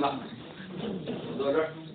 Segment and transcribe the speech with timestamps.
[0.00, 0.18] 行吧
[1.28, 1.89] 我坐这儿。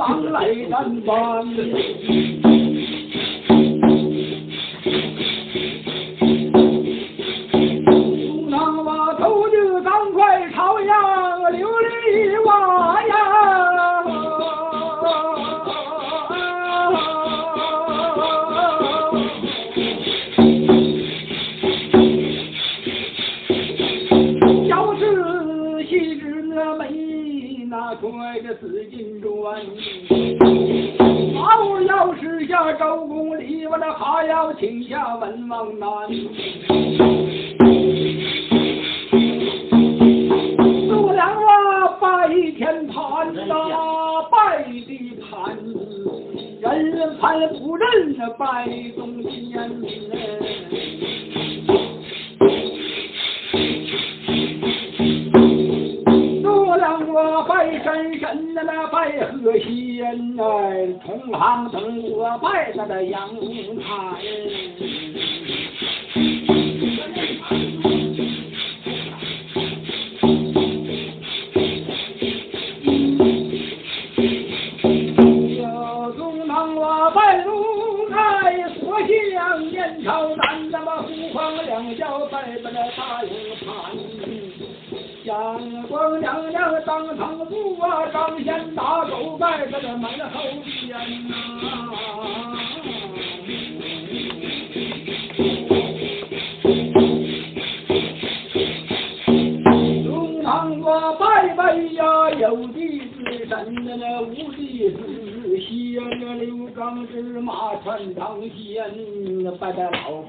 [0.00, 1.44] 狼来南方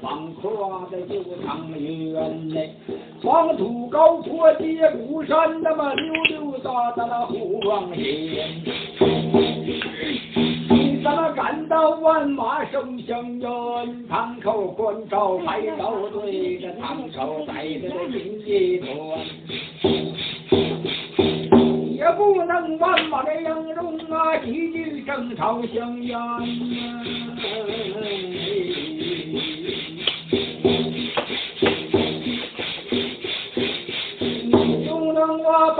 [0.00, 2.74] 方阔的旧长远嘞
[3.22, 8.62] 黄土高坡接不山那么溜溜达达那湖光仙
[11.02, 18.88] 咱们赶到万马声响远唐朝关照排着队这唐朝在着个名义团
[21.96, 27.02] 也不能万马的英雄啊几句争吵相烟呐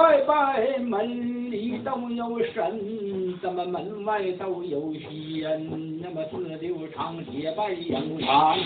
[0.02, 6.00] 拜拜，门里都有神，怎么门外都有仙？
[6.02, 8.58] 那么四六长结拜阳堂，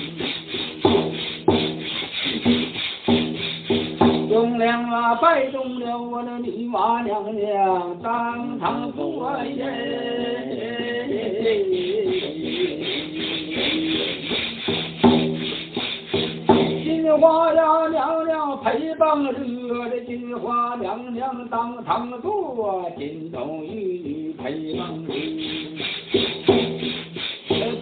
[4.30, 9.66] 东梁啊拜中了我的女娲娘娘，当堂坐耶。
[17.18, 19.32] 花呀，娘娘陪伴着
[20.06, 25.12] 金花娘娘当堂坐，金童玉女陪伴着。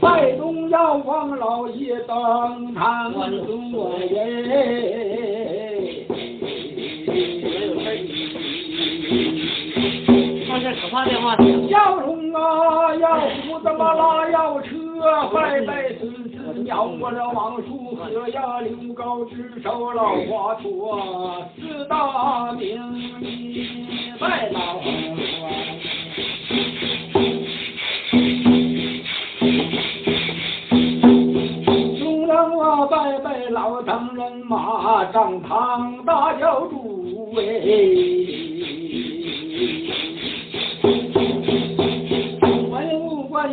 [0.01, 3.13] 拜东要王老爷当堂
[3.47, 6.07] 坐耶。
[10.47, 11.37] 放这可怕电话。
[11.69, 14.71] 要龙啊，要虎怎么拉要车？
[15.33, 16.24] 拜拜孙
[16.63, 22.79] 鸟我这王叔和呀，刘高只手老华佗，四大名
[23.21, 23.67] 医
[24.21, 24.81] 拜老
[31.99, 37.43] 中央啊，拜拜老唐人马张堂大教主哎。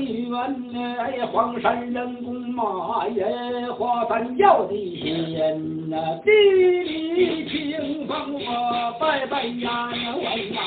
[0.02, 3.24] 武官员哎，黄山人工马耶，
[3.78, 5.96] 华山要的仙呐，
[6.26, 10.58] 地里清风我拜拜呀文呐。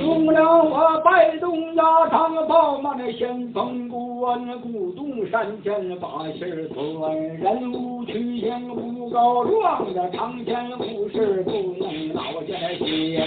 [0.00, 13.18] 中了我拜东呀，长宝马那先锋官，古洞山前把信儿传，人物曲线不高壮的，长前不是不能老见心。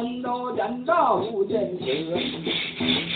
[0.00, 3.09] 见到见到不见人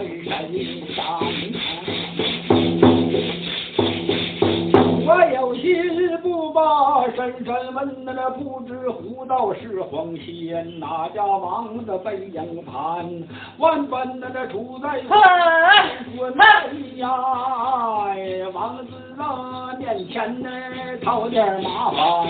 [0.00, 0.28] 的要问神
[0.94, 0.98] 山。
[5.06, 13.10] 我有心不把深山问，那那不知胡道是黄仙，哪家王的背影盘，
[13.58, 16.44] 万般那那处在说那
[16.96, 17.08] 呀，
[18.52, 20.48] 王子啊面前呢
[21.02, 22.28] 讨点麻烦。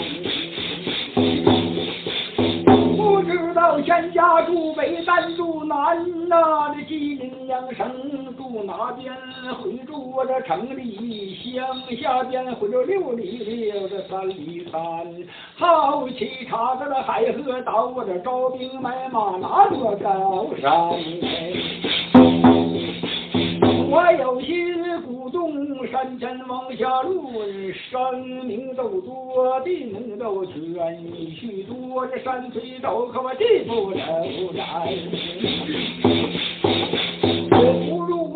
[3.39, 9.13] 知道仙家住北山住南呐，这吉林阳城住哪边？
[9.63, 11.67] 回住我这城里乡
[12.01, 14.81] 下边，回了六里六这三里三，
[15.57, 20.71] 好沏茶这个海河岛，我这招兵买马那座高山。
[23.93, 27.33] 我有心鼓动山前往下路，
[27.91, 30.55] 山名都多，地名都全，
[31.35, 33.99] 许多这山水都可我地不了
[34.55, 34.87] 然。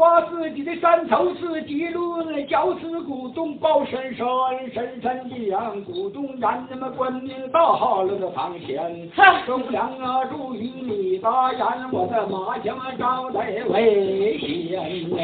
[0.05, 4.27] 不如我自己的山头自己论，教此古东抱深山，
[4.75, 9.11] 深山阳，古东让那么官兵到了的堂前，
[9.47, 14.79] 忠良啊，注意你大言，我的马将招来危险
[15.17, 15.19] 哎。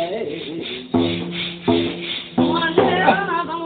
[2.37, 2.81] 我是
[3.47, 3.61] 东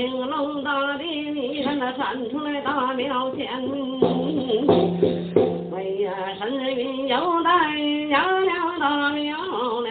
[0.00, 3.46] 青龙大帝，你看那站出来大庙前。
[5.74, 7.76] 哎呀，神韵有带
[8.08, 9.36] 娘娘大庙
[9.82, 9.88] 了。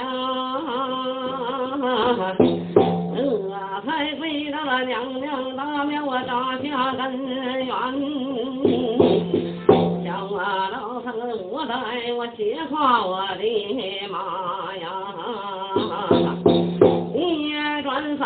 [3.22, 7.96] 我才跪到了娘娘大庙，我扎下根源。
[10.04, 11.14] 叫我老僧
[11.52, 14.99] 我带我接夸我的妈呀！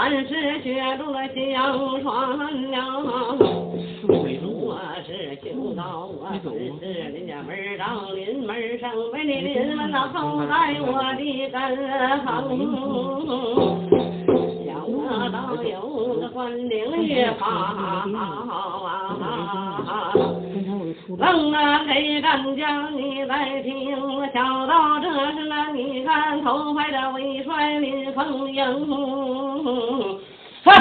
[0.03, 0.27] 三十
[0.62, 2.12] 学住了香船
[2.72, 2.77] 了。
[4.05, 6.50] 我是修道，我是
[7.13, 11.57] 林家门长，林门上，为你林门那后代我的根
[12.74, 12.75] 横。
[14.67, 18.05] 要我到有个关岭越跑啊，
[21.10, 23.93] 愣啊给干将你来听，
[24.33, 28.63] 小道这是那你看头牌的魏帅林凤英。
[30.63, 30.72] 哎，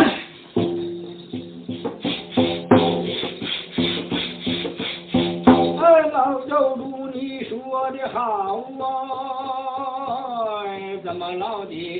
[6.12, 10.62] 老教主，你说的好啊，
[11.02, 11.91] 怎么老的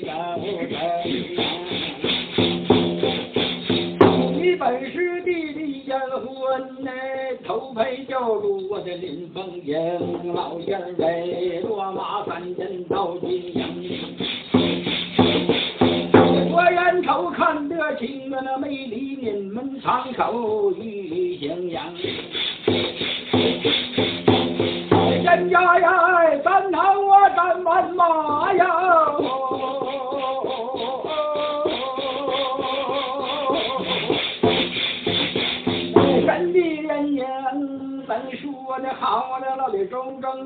[9.65, 13.63] 杨，老仙儿为落马三人到金营。
[16.53, 21.85] 我眼瞅看得清啊，那美丽你们苍口玉襄阳。
[25.25, 25.91] 人家呀，
[26.45, 28.32] 咱拿我战完马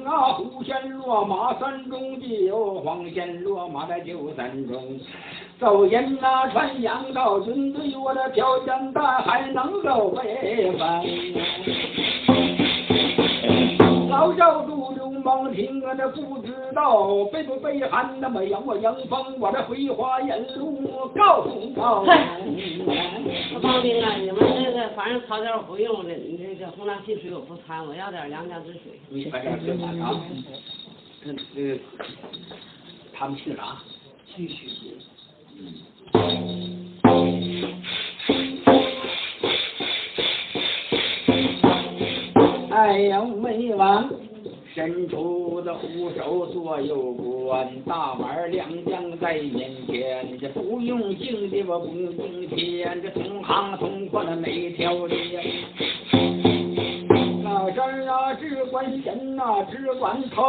[0.04, 4.98] 啊，狐仙落马三中地有，黄仙落马在九三中。
[5.58, 11.02] 走人那传扬到军队，我的飘江大海能够非凡。
[14.08, 14.92] 老教主
[15.26, 22.10] 流氓听啊，这不知道背不被喊，那么扬我扬风，我这回花沿路告诉告诉。
[23.60, 29.00] 方兵啊，你们这个反正草料不用了，你这个红糖汽水我不掺，我要点两江之水。
[29.08, 30.14] 你快点吃饭啊！
[31.24, 31.76] 那那
[33.12, 33.78] 他们姓啥？
[34.36, 34.92] 继续写。
[42.70, 44.08] 哎呀，没完！
[44.76, 55.16] 伸出的虎手左右关，大碗两将在眼前，这不用敬的我不用敬天，这同行同款的每条街。
[57.42, 60.44] 老仙儿啊，只管闲呐，只管看，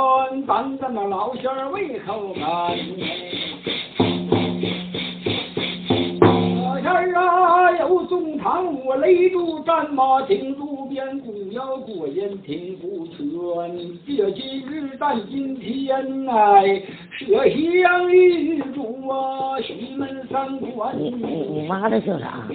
[0.46, 2.44] 咱咱那老仙胃口干。
[6.66, 10.67] 老仙儿啊，有宗堂，我勒住战马，挺住
[10.98, 13.16] 边鼓摇果言听不全。
[14.08, 15.96] 这今日但今天
[16.28, 20.98] 哎，舍香玉柱啊，西门三关。
[20.98, 22.48] 你你你妈的姓啥？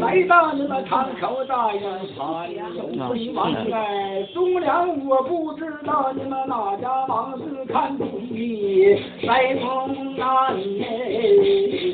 [0.00, 1.82] 来到你们唐朝大院
[2.18, 10.66] 盘，有回王哎，忠良我不知道你们哪家王子看地在东南论
[11.06, 11.84] 理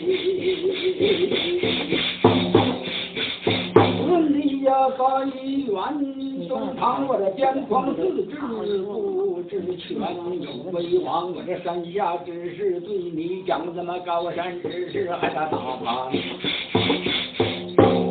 [4.80, 9.98] 呀，法医院中堂我的边框自治不知全，
[10.40, 16.10] 有为王我这山下之事对你讲，怎么高山之事还得打盘？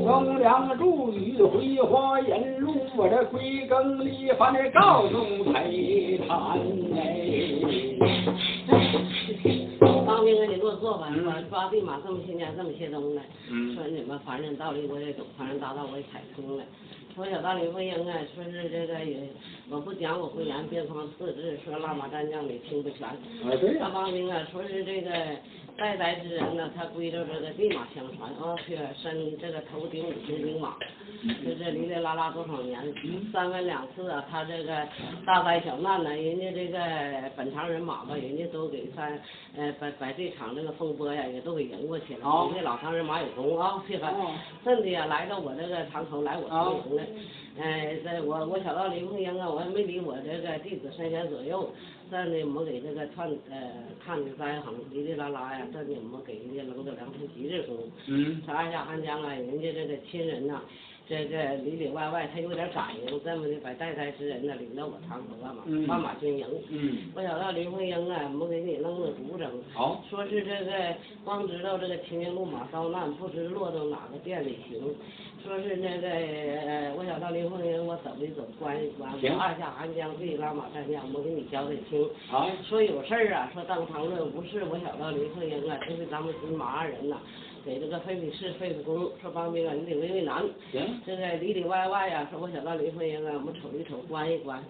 [0.06, 6.60] 用两柱与辉煌引路我这归更里，把那告中陪谈
[6.96, 7.00] 哎。
[10.10, 13.20] 当兵的，你给我做吧，说抓地马这么些年这么些东西，
[13.52, 16.64] 嗯说你们凡人道理我也懂，凡人大道我也踩通了。
[17.20, 19.20] 说小道理不应啊，说是这个也，
[19.70, 23.06] 我不讲我不言，边框四字，说拉马战将你听不全。
[23.10, 23.18] 啊，
[23.60, 25.12] 对大帮兵啊，说是这个
[25.78, 30.78] 代代之人呢，他归着这个地马相传啊，去身这个头顶五星兵马，
[31.44, 32.82] 就这哩哩啦啦多少年，
[33.34, 34.88] 三番两次啊，他这个
[35.26, 36.80] 大灾小难呢，人家这个
[37.36, 39.20] 本场人马吧，人家都给三
[39.58, 42.24] 呃把把这场这个风波呀，也都给赢过去了。
[42.24, 44.32] 好人家老常人马有功啊，这个哦
[44.64, 47.20] 真的呀，来到我这个堂口来我堂营了。
[47.60, 51.74] 哎，这我我想到李凤英啊，我也没离我这个弟子身前左右，
[52.10, 53.58] 这呢我们给这个串呃
[54.04, 57.78] 看的灾行哩哩啦啦呀，这呢我们给人家扔的良辰吉日功。
[58.08, 60.62] 嗯，这二下汉江啊，人家这个亲人呐、
[61.10, 65.64] 这个里里外外他有点感应，这么的把代代之人呢领到我堂口干嘛？
[65.66, 66.46] 嗯万马军营。
[66.70, 69.50] 嗯，我想到林凤英啊，我给你弄个毒整。
[69.74, 70.72] 好，说是这个
[71.26, 74.80] 光知道这个青云路马遭难，不知落到哪个店里行。
[75.42, 79.10] 说是那个呃，我想到林凤英，我走一走，观一观。
[79.20, 82.08] 行我二下寒江对拉马战将，我给你交代清。
[82.28, 87.18] 好，说有事儿啊，说当堂论无事，我想到林凤英啊，就是咱们军马二人呐、
[87.66, 90.44] 给这个费费事费费功，说帮兵啊，你得为为难。
[90.72, 94.64] 行，这个里里外外呀、说我想到林凤英啊，我们瞅一瞅，观一观。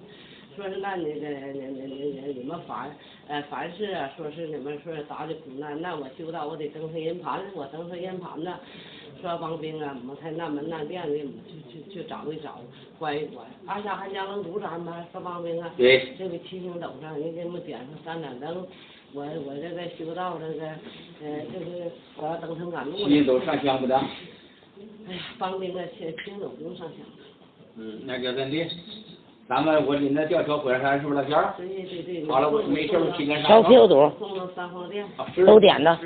[0.56, 2.94] 说是那那个那那那那你们凡
[3.28, 8.60] 呃凡事啊，说是你们说打的苦难，那我修道我得登上阴盘，我登上阴盘呢。
[9.22, 12.60] 说帮兵啊，我们才难门难店的，去去去找一找，
[12.98, 13.46] 关一观。
[13.66, 15.06] 二下还家能独占吗？
[15.12, 18.66] 说帮兵啊，对，这个七星斗上，人给我们点上三盏灯。
[19.14, 20.68] 我我这个修道这个
[21.22, 23.08] 呃，就是我要登城赶路了。
[23.08, 23.96] 七都上香不的？
[25.08, 26.98] 哎呀，帮兵啊，七七星斗不用上香。
[27.78, 28.68] 嗯，那就真的，
[29.48, 31.54] 咱们我领那吊桥火焰山是不是老天儿？
[31.58, 32.26] 对对对。
[32.30, 33.64] 好了，我没事我七点烧上。
[33.64, 35.04] 啤酒肚送到三方店。
[35.18, 35.98] 啊是都点的，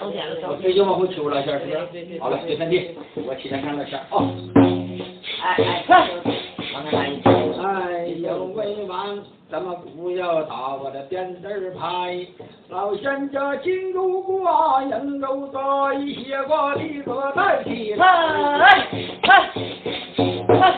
[0.00, 0.62] 都点了我都。
[0.62, 2.20] 这就往回求老天儿是不是？
[2.20, 4.30] 好了，对三弟，我七点上老天儿啊。
[5.42, 5.56] 哎
[5.88, 6.10] 哎，
[6.78, 9.18] 哎呦喂完，
[9.50, 12.24] 咱们不要打我的电子儿牌。
[12.68, 17.94] 老仙家金如挂，人肉多一些个的个代替。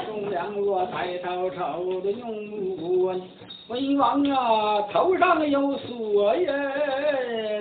[0.07, 3.20] 中粮我抬头瞅的用不完。
[3.68, 6.51] 文王啊，头上有锁耶，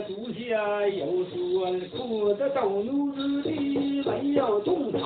[0.07, 5.01] 足下有锁，裤子斗牛之地没有动弹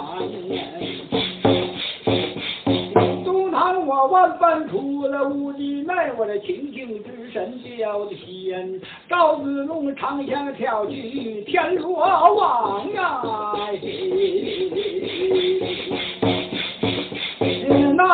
[4.08, 13.54] 万般苦了无敌奈我的清净之神掉的仙，赵子龙长枪挑起天罗网啊！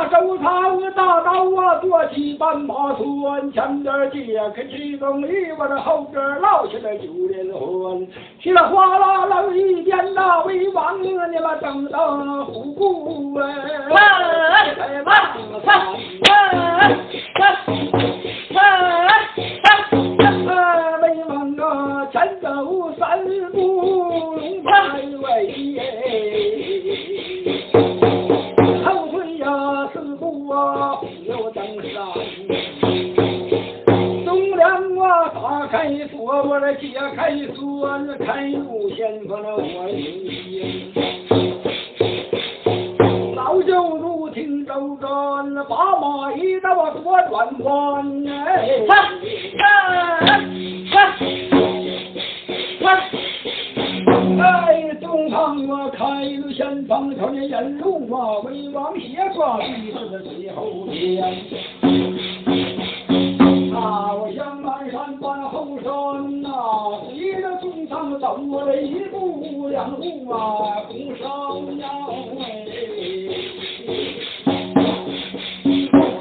[0.10, 8.08] 周朝大刀啊，坐骑半马村，前边解开七公里，我的后边落下来九连环，
[8.42, 13.44] 稀里哗啦楞一边那为王，你们等等虎姑哎，
[14.80, 15.14] 哎王
[18.52, 19.09] 哎
[36.80, 37.90] 解开锁，
[38.26, 40.46] 开路先锋了我领先。
[43.36, 48.32] 老舅如听周转，把马一到我左转弯哎。
[54.42, 62.19] 哎，东方我开路先锋，头前引路啊，为王斜挂地子最后边。
[68.36, 71.88] 东方走了一步两步啊，红烧腰
[72.40, 72.44] 哎。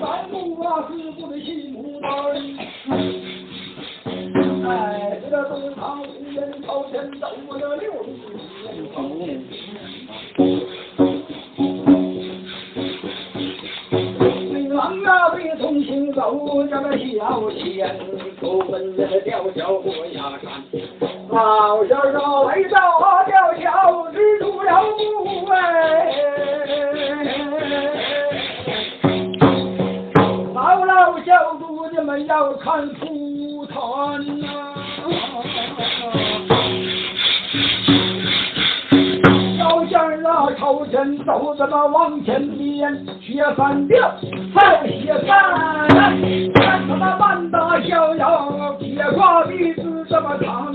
[0.01, 2.07] 三步啊，四步的西木门。
[4.67, 9.41] 哎，这个东堂无人朝前走了六年
[14.51, 17.99] 女郎啊，被同行走这个小县，
[18.41, 20.63] 口奔这个吊脚过崖山。
[21.39, 22.15] 老先生
[22.47, 25.55] 来到吊桥，止住了步哎。
[30.53, 34.49] 老老小主你们要看蒲团呐、
[39.61, 39.97] 老先
[40.91, 44.13] 生走，这么往前边，雪山调，
[44.57, 45.87] 再雪山，
[46.55, 50.73] 看他那半大逍遥，别挂鼻子，这么唱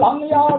[0.00, 0.49] 狼牙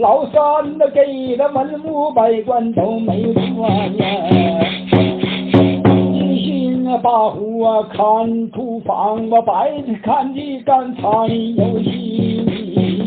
[0.00, 3.26] 老三的给的文武百官都没
[3.58, 4.06] 完呀。
[6.14, 11.02] 一心啊把火看厨房，我白的看的干菜
[11.54, 12.42] 有戏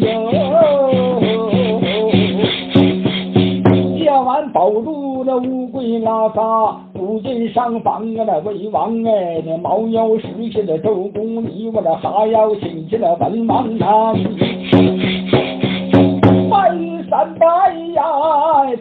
[0.02, 0.06] 哟。
[4.06, 14.16] 下完保住那乌龟拉萨，不进上房啊那魏王哎，那毛腰实现了周公你，我那哈腰请起了文王堂。
[17.10, 18.04] 三拜呀，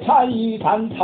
[0.04, 0.98] 参一参参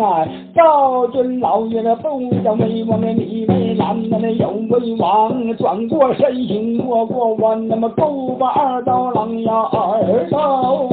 [0.00, 0.26] 啊！
[0.54, 10.88] 赵军老爷的不叫魏王的李梅兰，那有为王转过身形过过弯，那么够把二刀郎呀，二刀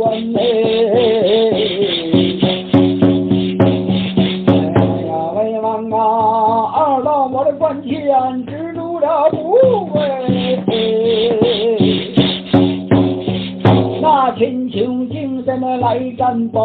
[0.00, 0.40] 弯哎
[15.82, 16.62] 来战班，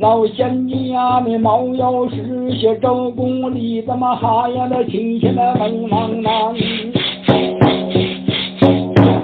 [0.00, 6.56] 老仙家的毛腰石些周公里，怎么哈呀的亲切的门王南。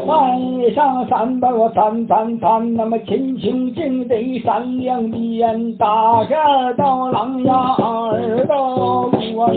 [0.07, 9.51] 山上三百个三三三，那么亲情敬得三两鞭，大个二刀郎呀，二刀关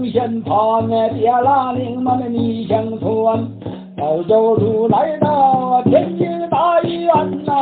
[0.00, 3.50] 布登仙盘，别拉领嘛那泥乡村，
[3.98, 7.52] 老教主来到天津大医院呐、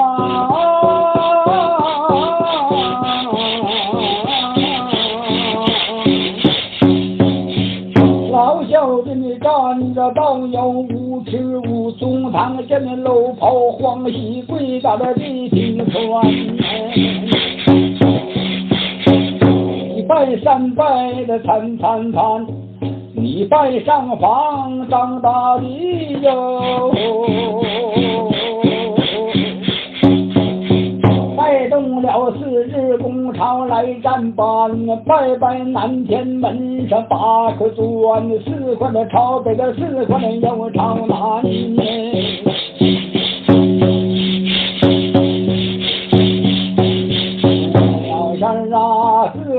[8.31, 17.28] 老小子你站着道有五尺五，中堂见楼袍黄喜跪到了地平川。
[20.09, 22.47] 拜三拜的参参参，
[23.14, 25.64] 你拜上房长大的
[26.23, 26.90] 哟。
[31.37, 34.71] 拜动了四日工厂来站班，
[35.07, 41.42] 拜拜南天门上八颗砖，四块的朝北的四块的又朝南。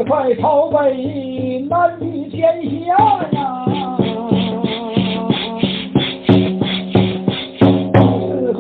[0.10, 2.98] 啊，四块朝北，南与天下
[3.32, 3.38] 呀。
[7.60, 8.60] 四块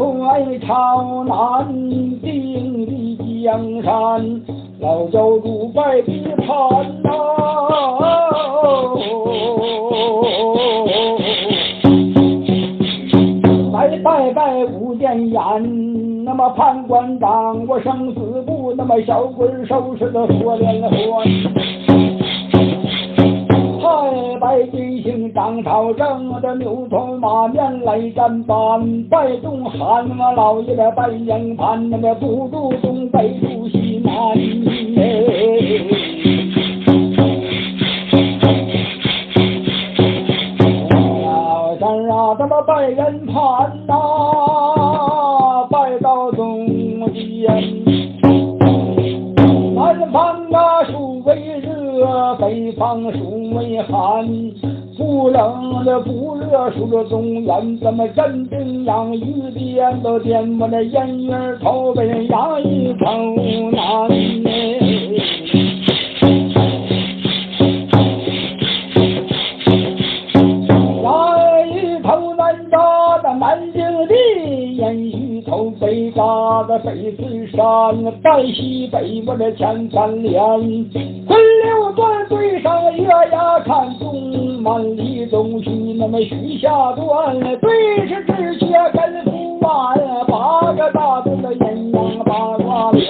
[0.59, 1.67] 朝南，
[2.21, 4.41] 定的江山，
[4.79, 6.47] 老教主拜地盘
[7.01, 7.09] 呐、
[13.73, 20.89] 来拜拜五殿阎，那么判官掌握生死簿，那么小鬼收拾的锁连环。
[23.81, 34.13] 太白金星张朝正的牛头马面来站班，拜众汉王老爷的拜营盘，那么不住东北住西南。
[41.25, 43.35] 老山啊，他妈拜人盘
[43.85, 43.93] 呐、
[56.71, 63.07] 不热，数着中原，怎么真正养鱼边都点我的烟云头被人压一头
[63.71, 63.77] 南
[71.03, 80.41] 压一头南扎的南京地，烟雨头北扎的北翠山，在西北我的前三连，
[81.27, 85.69] 昆六段对上月牙看东满里东西，
[85.99, 93.09] 那么徐下段对是直接跟福完八个大洞的阴阳八卦连。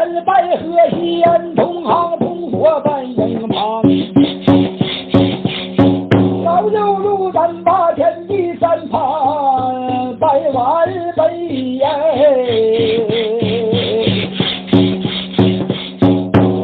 [0.00, 0.64] 拜山神，拜河
[0.96, 3.58] 仙，同行同伙拜营盘。
[6.42, 8.98] 老右路咱把天地三盘，
[10.18, 11.38] 拜完北
[11.74, 11.86] 耶。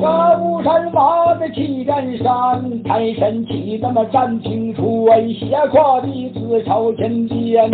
[0.01, 7.71] 高武山马的七连山，泰山起那么站青川，斜跨的子朝天边。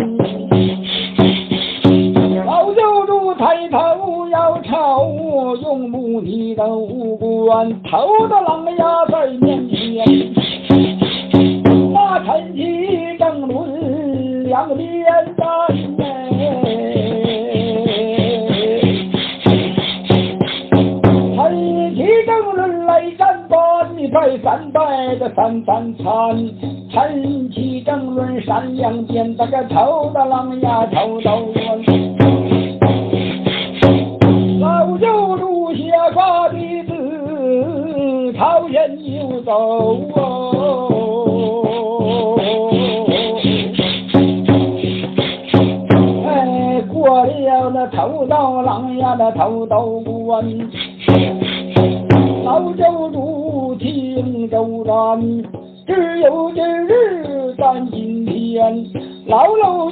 [2.45, 4.02] 老右路抬头，
[6.23, 10.05] 用木泥的五官，头的狼牙在面前。
[11.91, 15.03] 那陈其正论两边
[15.37, 15.45] 站
[21.35, 23.57] 陈其正论来战班，
[23.97, 26.03] 你拜三拜的三三餐。
[26.91, 31.82] 陈其正论山两边，那个头的狼牙头到弯。
[49.23, 50.43] 那头道关，
[52.43, 55.17] 老教主听周然，
[55.87, 58.85] 只有今日咱今天，
[59.27, 59.89] 老老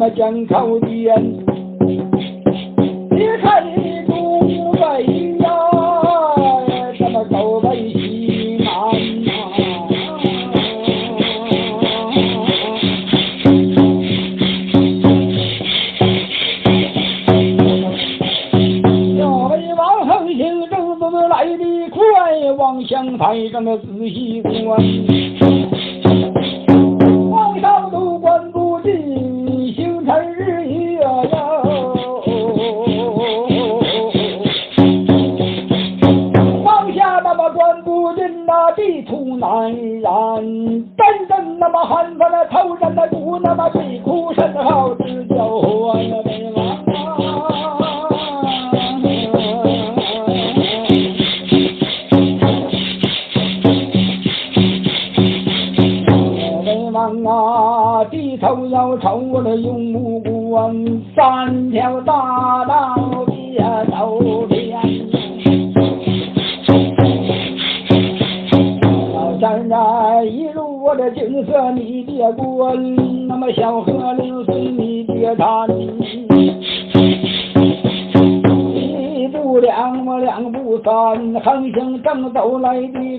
[0.00, 1.14] 么讲靠边，
[3.10, 4.80] 别看你东北
[5.36, 5.46] 呀，
[6.98, 8.64] 这么走北西南
[9.26, 9.30] 呐、
[19.18, 24.50] 要为王横行正子来的快，望乡台上的仔细观。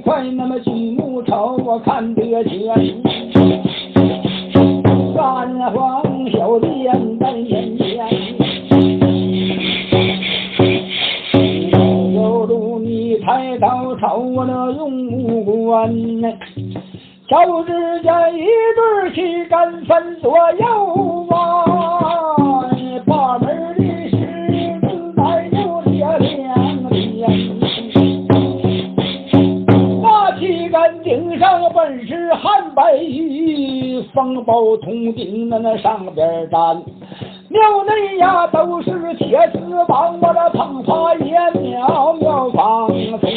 [0.04, 2.52] 快，那么举目瞅我看得见。
[5.16, 8.08] 三皇小殿在眼前，
[12.14, 15.92] 有路你抬头瞅我那永武关，
[17.30, 20.81] 瞧只见一对旗杆分左右
[34.78, 36.82] 铜钉那那上边站，
[37.50, 43.32] 庙内呀都是铁丝网，我这碰花也妙妙放钻。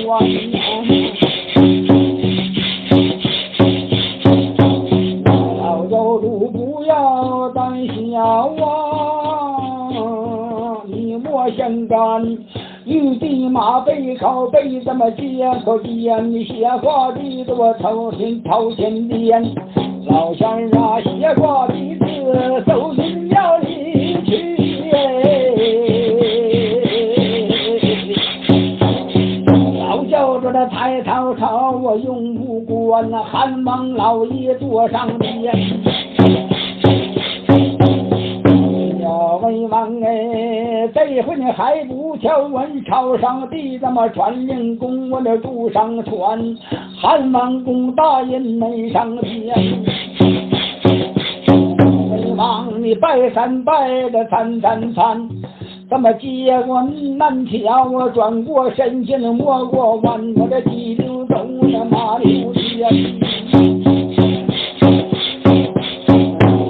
[5.61, 8.20] 老走路不要胆小
[8.64, 9.94] 啊，
[10.87, 12.38] 你莫先干。
[12.87, 19.42] 玉帝马背靠背，这么接口肩，你写画的多头天头前边，
[20.07, 22.05] 老仙儿啊，写画的字
[22.67, 24.55] 走进庙里去。
[29.79, 35.93] 老叫着那柴草草我用不惯，那汉王老爷坐上边。
[39.05, 46.57] 小魏王哎，这回你还不瞧文朝上地，这么传令公我这柱上传，
[47.03, 49.55] 汉王公大人没上天。
[51.47, 55.29] 魏王你拜山拜的三三三，
[55.90, 56.83] 这么接过
[57.19, 62.88] 南桥，我转过身前摸过弯，我这急流走那马溜天。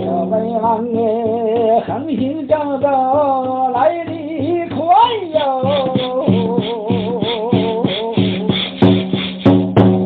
[0.04, 0.98] 小魏王哎，
[1.94, 4.84] 横行正走来得快
[5.32, 5.38] 哟，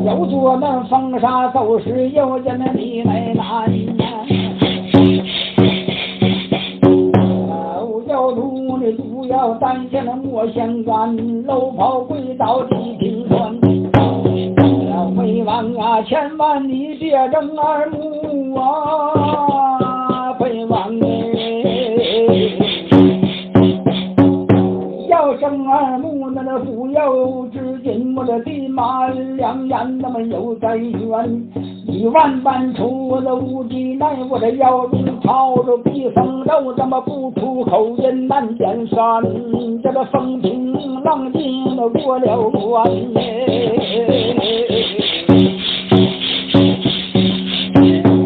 [0.04, 3.72] 右左那风沙走时，右见那你来难
[7.48, 13.58] 老教徒你不要担心那莫相干，搂袍跪倒地平川。
[14.90, 19.77] 小魏王啊，千万你别睁二目啊，
[28.18, 31.48] 我的地马两眼那么有在远，
[31.86, 39.22] 一万般出的无计奈，我的腰中操着避风斗，怎么不出口音难见山，
[39.84, 42.90] 这个风平浪静的过了关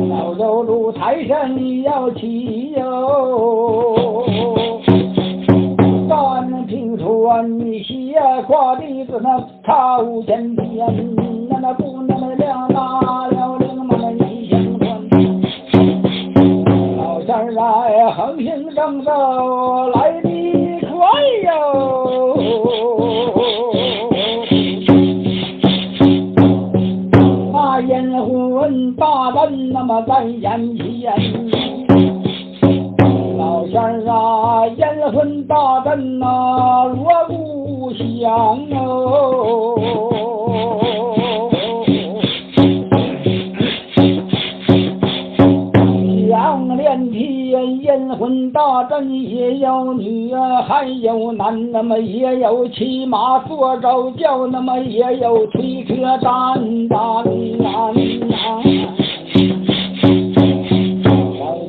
[0.09, 4.25] 老走路财神要起哟，
[7.41, 10.87] 你斜挂地子那靠前天，
[11.49, 12.83] 那那不那么亮大
[13.29, 15.01] 了领嘛那你相传。
[16.99, 20.91] 老仙儿啊，横行正道来得快
[21.45, 21.49] 哟。
[27.53, 31.15] 那烟魂大阵那么在眼前，
[33.39, 36.92] 老仙儿啊，烟魂大阵呐、
[38.23, 39.79] 锣鼓响哦。
[46.31, 57.93] 响连天，阴魂大阵也有女啊，还有男，那么也有骑马坐着轿，那么也有推车担担啊。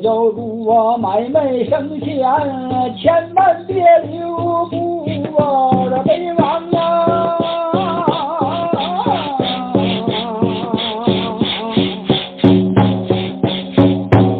[0.01, 0.31] 要有
[0.65, 2.23] 我，买卖生钱，
[2.95, 5.05] 千万别留步
[5.37, 7.37] 啊，这北王啊。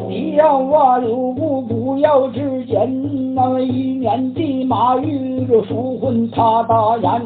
[0.08, 7.22] 你要我留步，不要之间，那一年的马玉这书魂他大眼，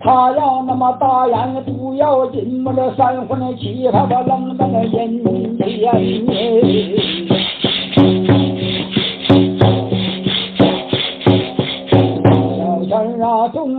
[0.00, 5.34] 他要那么大眼不要紧，我这三魂七他把愣在那眼前。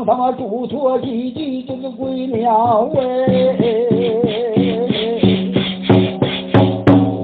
[0.06, 3.00] 啊，东方啊，嘱托几句就是归了哎。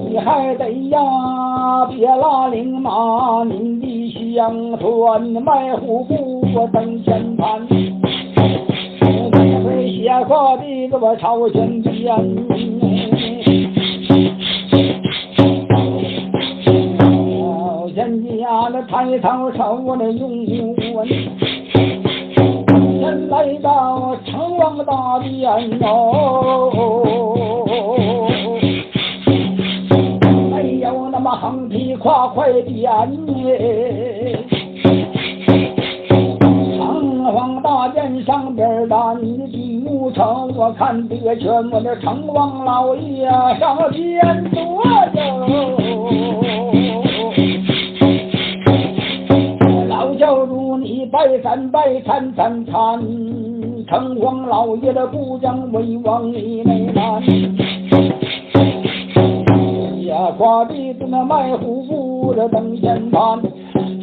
[0.09, 0.99] 你还得呀，
[1.89, 7.67] 别拉铃马，您的乡村卖虎布登前盘，
[9.63, 12.15] 会写过的这个朝鲜边。
[16.97, 20.45] 朝鲜家那抬头朝我那用
[20.93, 21.07] 文，
[23.29, 26.71] 来到成王大殿哦。
[30.51, 32.91] 没有那么横批跨快点
[33.37, 34.39] 耶，
[36.77, 44.83] 城隍大殿上边的你的金木城，我看得全我的城隍老爷上边坐
[45.15, 45.80] 哟。
[51.43, 52.99] 三拜山拜参参参，
[53.87, 57.21] 城隍老爷的故将威望你没难。
[60.05, 63.41] 呀，挂的这那卖虎布的登前盘，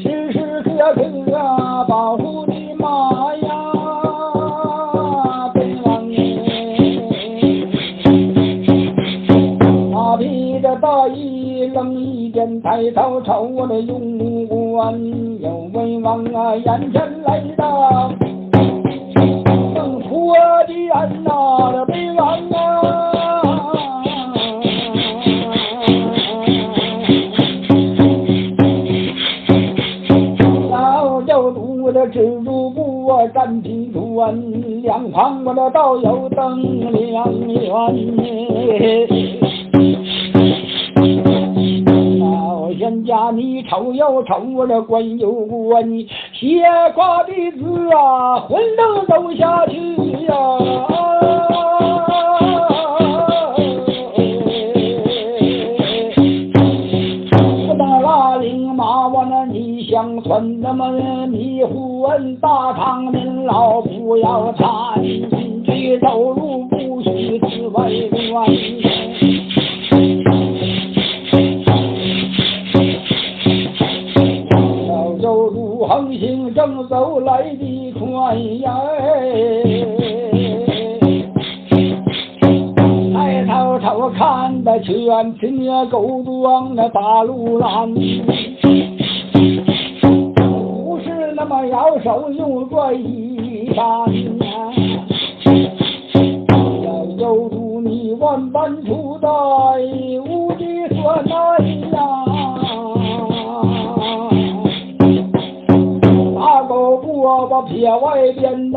[0.03, 1.33] 时时刻刻
[1.89, 3.73] 保护的马呀，
[5.55, 6.43] 本王耶。
[9.93, 14.01] 马匹的大衣扔一点，抬头瞅我的用
[14.79, 14.95] 官，
[15.41, 18.13] 有威望啊，眼前来到
[19.75, 20.35] 正活
[20.69, 22.55] 的人呐，的本王啊。
[30.71, 36.63] 老教主的蜘蛛布啊，战平川，两旁我的道有灯
[36.93, 39.38] 两圆。
[42.89, 45.85] 人家你瞅又瞅我这官又官，
[46.33, 46.63] 写
[46.95, 49.77] 挂的字啊，魂都走下去
[50.25, 50.35] 呀、
[57.69, 60.91] 我那拉领马，我那逆乡村，那么
[61.27, 66.35] 迷魂大场面老不要掺进去，走
[77.39, 78.75] 来的快呀！
[83.15, 87.95] 抬头瞅看的全凭那狗庄的大路栏，
[90.35, 94.08] 不是那么摇手用过一山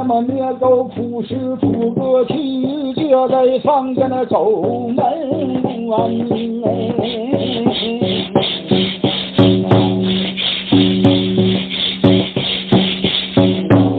[0.01, 2.33] 那么虐狗扑食出个去，
[2.95, 4.97] 这在放在那狗门
[5.85, 6.11] 关。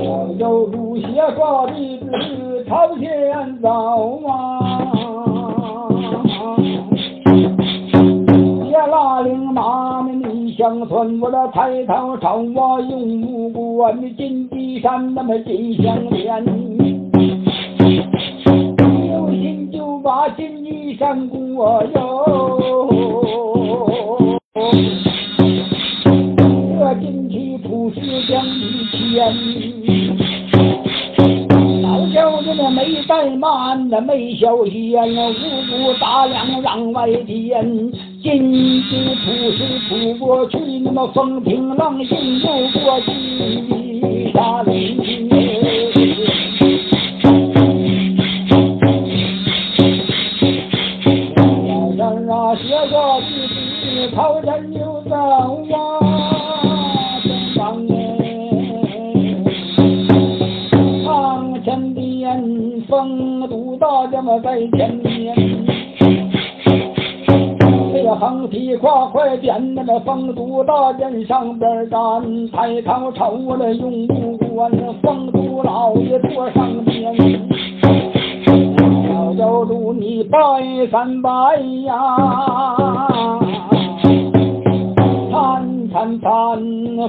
[0.03, 1.73] 小有路写挂的
[2.69, 3.69] 朝前走
[4.27, 4.59] 啊。
[8.65, 13.42] 别拉铃马那逆乡村，我这抬头瞅我用
[13.83, 16.45] 五官的金鸡山那么金项链，
[19.11, 21.99] 有心就把金鸡山过哟。
[26.79, 29.35] 这金鸡出世将一千。
[31.83, 35.33] 老教子那没怠慢，那没小闲，五
[35.69, 37.93] 谷大粮让外添。
[38.23, 39.59] 金鸡出世
[39.89, 44.97] 出过去，那么风平浪静不过金沙林。
[51.69, 52.63] 老人啊，写
[52.93, 53.25] 过的
[53.83, 54.79] 字，朝前就
[55.11, 55.13] 走
[55.73, 55.75] 啊，
[57.25, 57.93] 正方哎。
[61.05, 62.41] 上前边，
[62.89, 65.52] 风度大将么在前面。
[68.17, 72.01] 横批挂快点，那个风都大将上边站，
[72.51, 74.71] 抬头瞅我的用不关，
[75.03, 77.15] 风都老爷坐上边。
[79.09, 80.39] 小教主你拜
[80.91, 81.31] 三拜
[81.87, 82.17] 呀，
[85.31, 86.29] 参参参，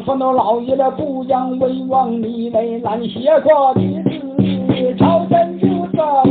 [0.06, 6.23] 风都老爷的不将威望，你为难写挂的字，朝前就走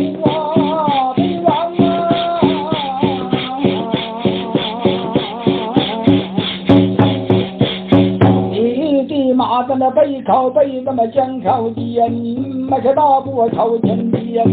[9.82, 12.08] 那背靠背，那么肩靠肩，
[12.70, 14.46] 迈开大步朝前边。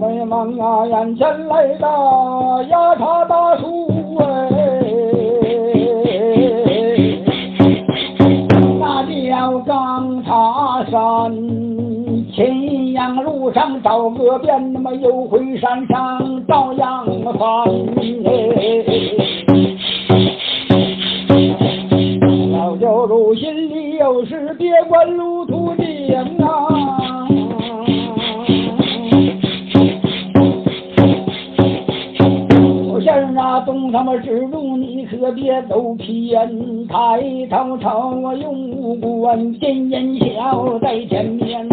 [0.00, 3.86] 为嘛望啊，眼前来到压茶大树
[4.18, 4.24] 哎，
[8.80, 11.32] 那叫张茶山。
[12.34, 17.06] 秦阳路上找个遍，那么又回山上照样
[17.38, 17.46] 翻。
[19.45, 19.45] 老
[24.96, 26.46] 事，别管路途艰啊。
[32.88, 37.20] 我先生啊，东他妈之路你可别走偏，抬
[37.50, 41.68] 头朝我用五官，见人笑在前面。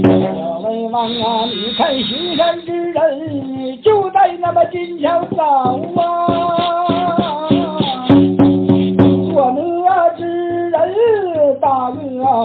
[0.00, 5.42] 小魏王啊，你看巡山之人就在那么金桥走
[6.00, 6.83] 啊。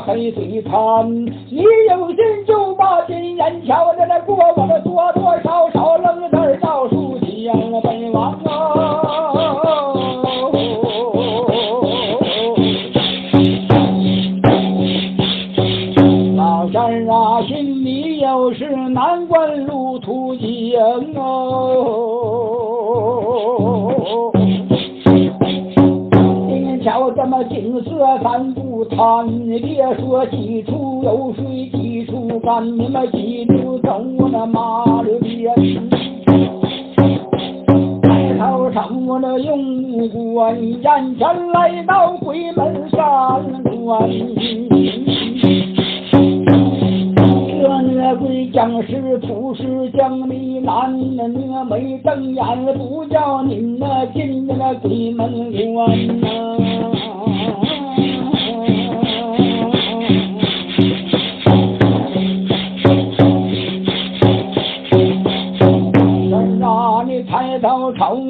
[0.01, 8.55] 黑嘴贪，你有心就把金眼瞧着那过往的多多少少愣在倒数前本王啊。
[16.35, 20.79] 老山啊，心里有事难关路途艰
[21.15, 21.91] 哦。
[26.47, 27.89] 您瞧这么景色
[28.23, 29.38] 咱不谈，你别
[29.95, 35.53] 说几处有水几处干，你们几处走我那马路边。
[38.01, 42.99] 抬头上我那用关，眼前来到鬼门山
[43.63, 44.09] 关。
[47.61, 52.43] 这恶鬼将士土石将你难，那恶没瞪眼
[52.77, 56.27] 不叫你那进那鬼门关呐、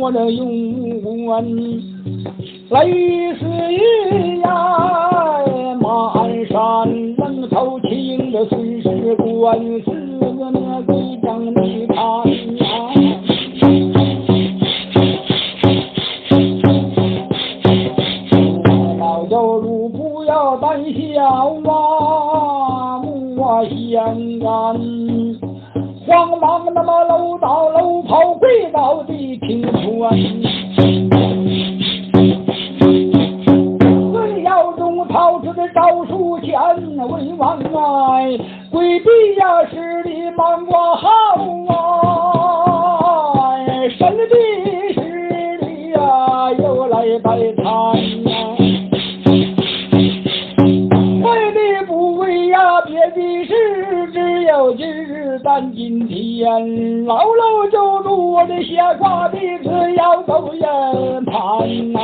[0.09, 1.45] 我这用关，
[2.69, 4.49] 雷似雨呀，
[5.79, 5.85] 满
[6.47, 6.57] 山
[7.17, 11.95] 冷头青的孙氏官，四个那鬼将你看
[12.57, 12.65] 呀。
[18.97, 21.23] 老教主不要胆小
[21.71, 22.97] 啊，
[23.37, 24.47] 莫先干。
[26.07, 30.09] 慌忙那么搂到楼跑，跪到地平川。
[34.11, 36.59] 孙耀宗掏出的招数钱，
[37.07, 38.35] 为王爱
[38.71, 39.05] 规避
[39.37, 41.07] 呀，十里忙过好
[41.67, 43.55] 啊，
[43.95, 44.99] 神秘十
[45.59, 47.63] 里呀，又来摆摊
[48.25, 48.33] 呀。
[51.21, 53.53] 为的不为呀，别的事
[54.11, 57.19] 只有今日咱今天，老
[58.69, 61.99] 住我的斜挂的只要走人盘呐、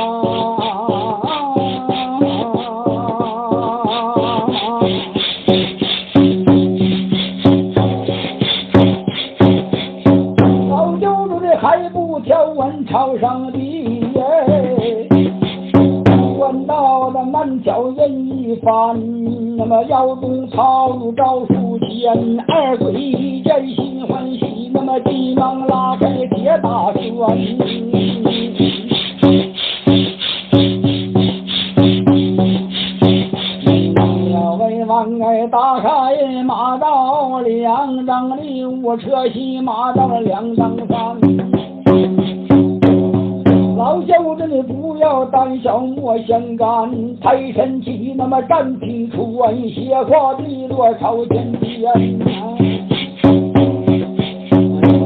[48.28, 52.26] 那么站平出安，斜挂地落朝前边呐。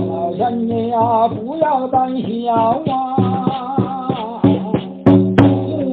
[0.09, 4.41] 老三你呀，不要胆小啊！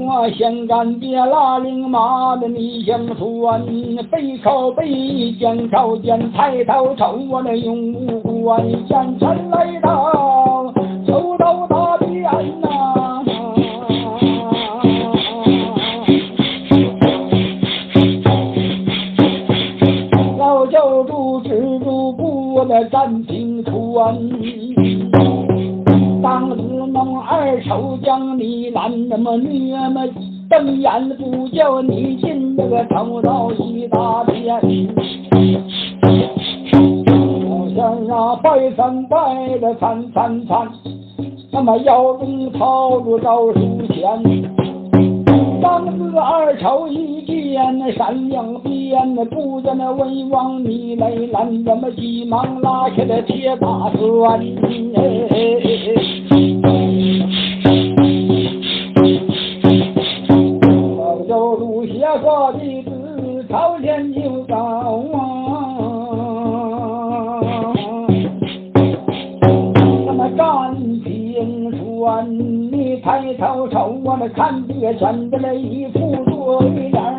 [0.06, 3.62] 莫相干，别拉领马的你相传，
[4.10, 10.74] 背靠背，肩靠肩，抬头瞅我那用五官，眼前来到
[11.06, 12.22] 抽刀大鞭
[12.62, 12.70] 呐、
[22.68, 24.18] 的站平川。
[26.22, 26.61] 当时
[26.91, 30.07] 弄二丑将你拦，那么你么
[30.49, 34.59] 瞪眼不叫你进这个头道一大片。
[37.47, 40.68] 好像啊，拜三拜的三三三，
[41.51, 44.03] 那么腰中套住招数钱。
[45.61, 54.40] 当时二丑一见山两边，不见那威望你来拦，咱们急忙拉开了铁大栓。
[60.98, 65.20] 我就录下过的字，朝前就走啊。
[70.06, 70.74] 那么战
[71.04, 72.30] 平川，
[72.72, 76.16] 你抬头瞅我那看别全的那一副
[76.60, 77.16] 对联，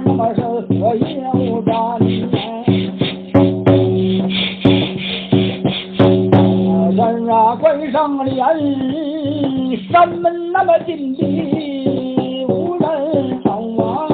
[9.77, 13.51] 山门那么紧闭，无人守
[13.83, 14.09] 啊。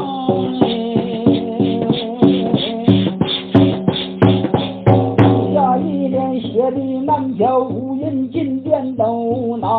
[5.53, 9.71] 下一联写的难挑，无人进殿都难。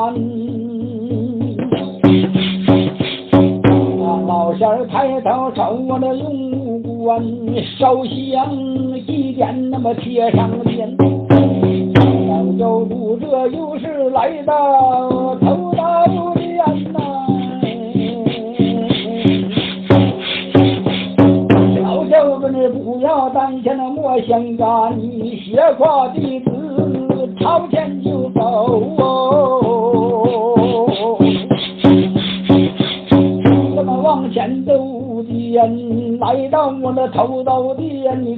[4.01, 7.21] 啊，老仙儿抬头瞅我那用武官，
[7.77, 8.55] 烧香
[9.05, 10.49] 祭奠那么贴上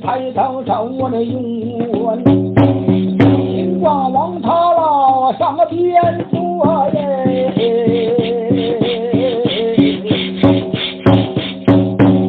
[0.07, 2.23] 抬头瞅我那永远。
[3.19, 6.01] 金光往他老上边
[6.31, 7.51] 坐耶，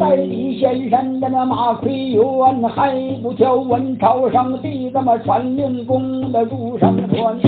[0.01, 2.24] 在地先生的那马奎元
[2.68, 7.41] 还不叫文朝上地，咱们传令公的路上传。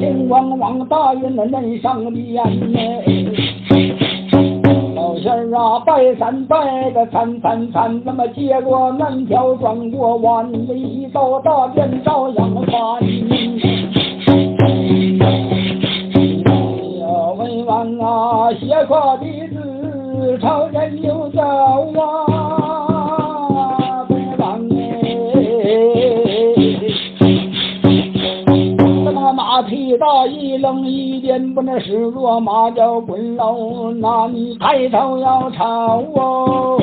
[0.00, 3.13] 金光往大人的恁上边呢。
[5.54, 13.00] 啊，拜山拜个参参参，那么接过南条转过弯，一到大殿照样翻。
[16.98, 22.43] 小文王啊，斜挎的子朝前就走啊，
[30.06, 36.78] 大一冷一颠，不那失落马脚滚喽，那你抬头要朝哦，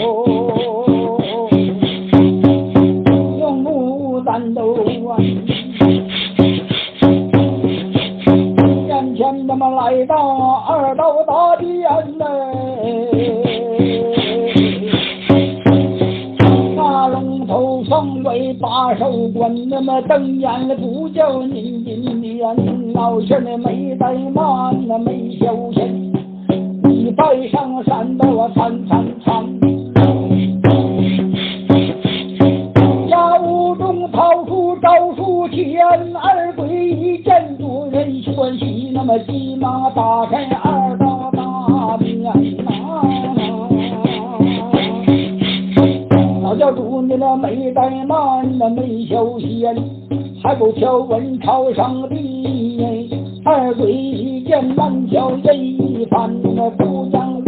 [3.40, 4.74] 用木咱都
[5.08, 5.18] 啊。
[8.88, 10.16] 眼前他妈来到
[18.98, 26.12] 手关，那么瞪眼不叫你金莲，老仙儿没怠慢，那没消闲，
[26.84, 29.46] 你带上山的我参参参。
[33.10, 35.80] 家务中掏出招数钱，
[36.16, 40.46] 二鬼一见主人欢喜，那么急忙打开
[47.18, 49.76] 那没怠慢，那没休闲，
[50.44, 52.16] 还不挑文朝上的。
[53.44, 57.42] 二鬼一见难挑人一番，那不将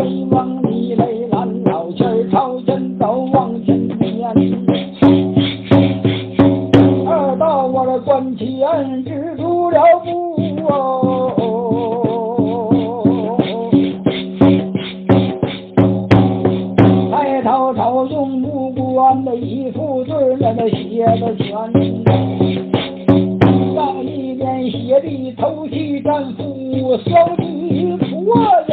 [26.03, 28.35] 战斧，小弟错
[28.67, 28.71] 哟。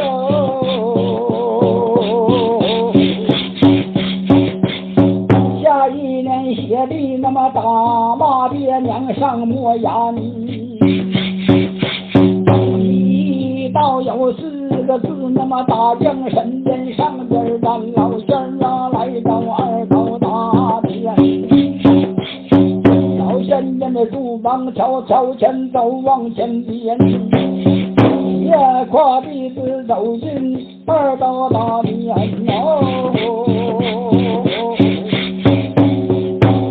[5.63, 7.61] 下一年写的那么大
[8.17, 9.87] 骂爹娘上莫言，
[12.77, 16.60] 一道有四个字那么打精神
[24.71, 26.97] 柱帮悄悄前走往前边，
[28.41, 28.51] 越
[28.85, 32.15] 跨地子走进二道大殿
[32.47, 33.11] 哦。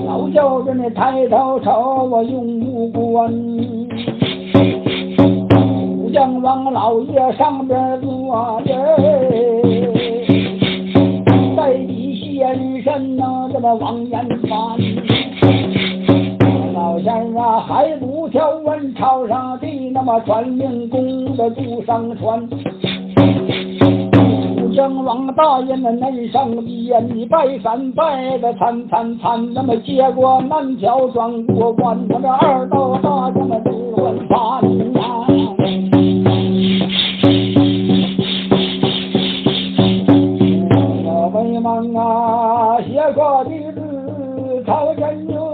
[0.07, 3.33] 老教人的抬头瞅我用无观，
[5.99, 8.75] 武将王老爷上边坐着，
[11.57, 14.27] 在地先生呐，这么往眼
[17.71, 22.49] 还不挑文朝上的那么传令公的路上传。
[24.75, 35.01] 声王大爷那内上边，你拜山拜的参参参，那么接过南桥转过关，那么二道大将那只问把你呀。
[41.05, 45.50] 我为忙啊，写过的字，朝前就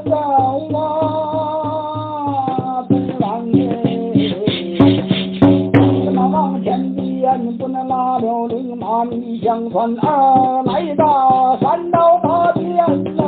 [9.47, 12.65] 相传二来到三道大殿
[13.05, 13.23] 嘞。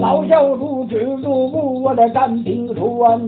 [0.00, 3.20] 老教主止住步，我的战兵船，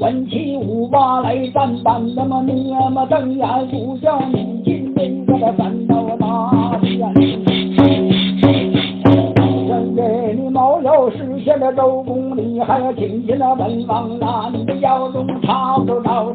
[0.00, 4.92] 文气武八来战板，那么你么瞪眼不叫你进
[5.24, 7.14] 这个三道大殿。
[9.68, 16.32] 真给你毛要实现了周公你，还要请进了文王啦，你的腰中插不到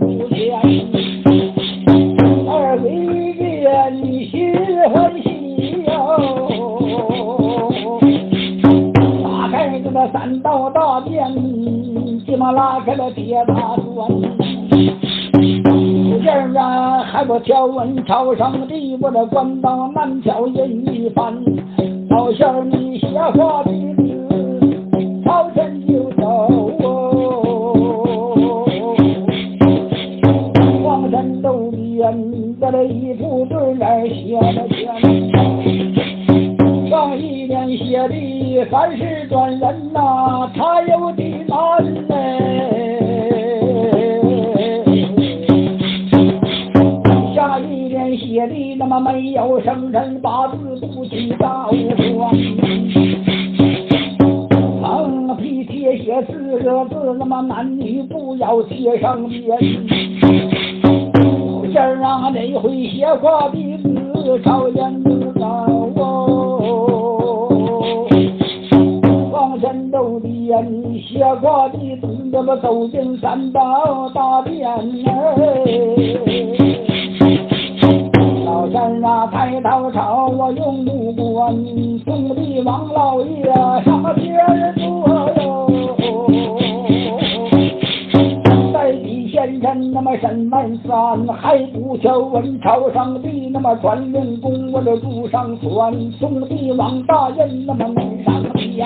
[12.52, 14.10] 拉开了铁大砖。
[16.22, 21.34] 这儿啊，还不条文朝上地，我这关到南桥人一番。
[22.10, 24.04] 老仙儿，你写话的字，
[25.24, 26.24] 朝前就走
[26.84, 26.86] 哦。
[30.84, 34.78] 黄山周边的这一副对儿写的全。
[36.90, 41.99] 上一年写的三十转人呐、他有的难
[49.40, 50.58] 那么没有生辰八字
[50.94, 51.72] 不记道
[52.18, 52.30] 光。
[54.82, 59.58] 横批贴写四个字，那么男女不要贴上边。
[61.72, 65.66] 今儿啊，这回写话的字朝眼子高
[65.96, 68.08] 哦。
[69.32, 70.68] 往前走边，
[71.02, 74.70] 写话的字那么走进三道大殿
[75.06, 76.69] 哎。
[78.60, 81.56] 老山啊，抬头朝我用目观，
[82.04, 83.46] 兄弟王老爷
[83.86, 84.38] 上边
[84.76, 85.08] 坐
[85.38, 85.70] 哟。
[88.74, 98.86] 在地先生那么沈万三，还不求文朝上帝那么传令公，我这路上传，兄弟王大人那么门上天呀。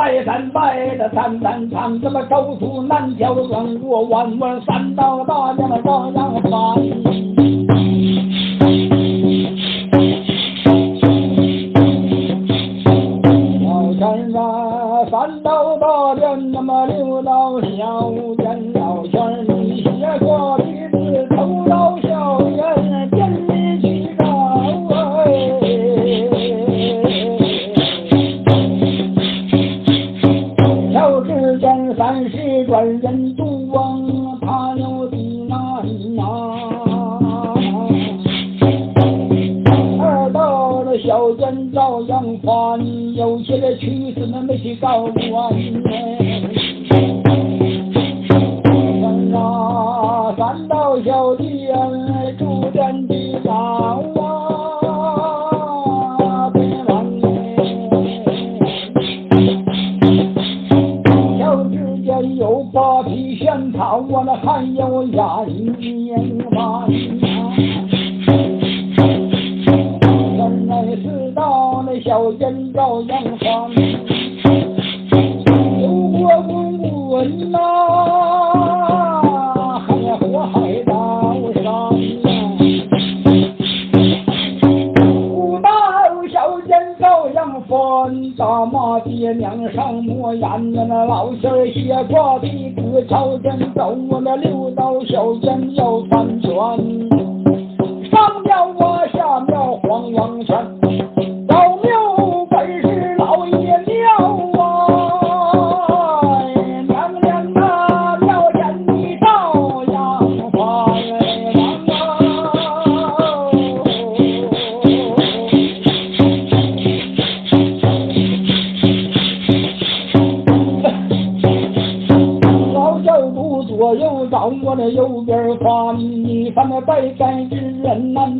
[0.00, 7.49] 拜山拜的三三三，这么走出南桥转过弯弯，三道大将照样翻。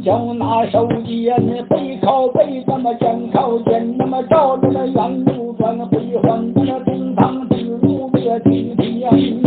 [0.02, 1.30] 脚拿手机，
[1.68, 7.54] 背靠背，那么肩靠肩，那么照着那圆路转，悲欢在那冰糖紫，
[8.12, 9.10] 别提的呀。
[9.44, 9.46] 哎。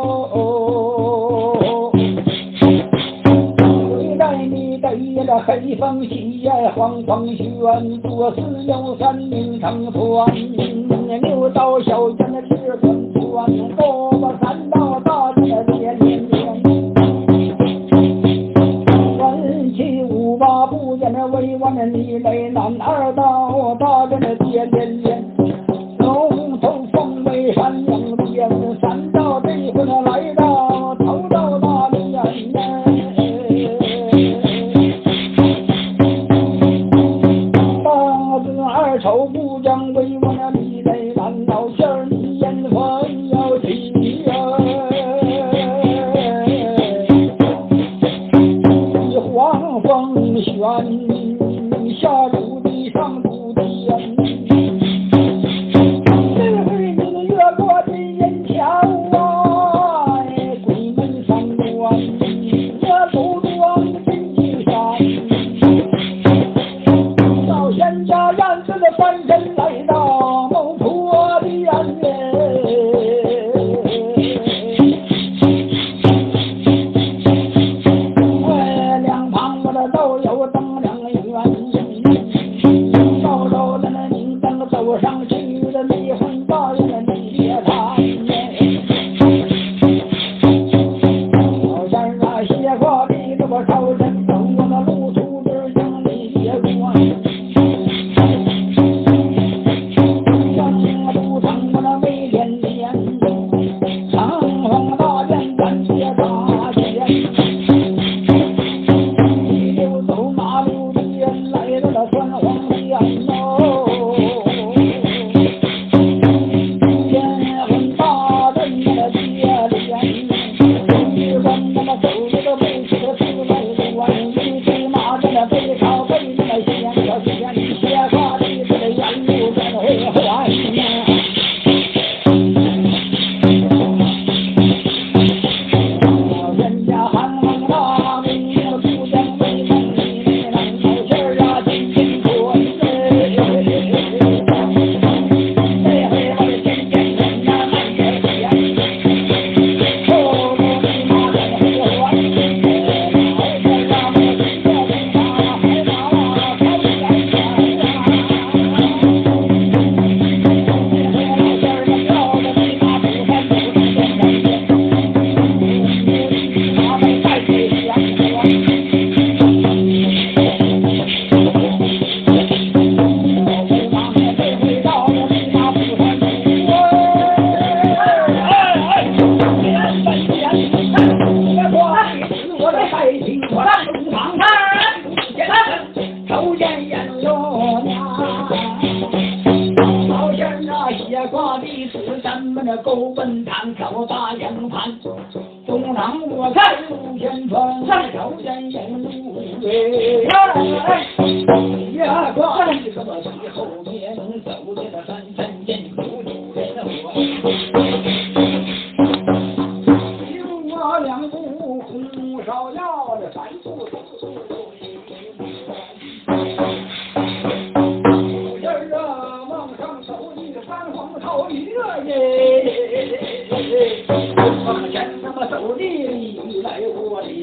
[1.92, 2.00] 回
[4.16, 6.23] 来你带那黑风起。
[6.84, 7.50] 狂风旋
[8.02, 13.03] 作势要三令常穿六道小天的尺寸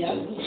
[0.02, 0.41] young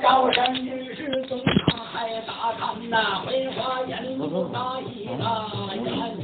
[0.00, 6.17] 高山女士从大海大看呐，回花烟目大一大眼。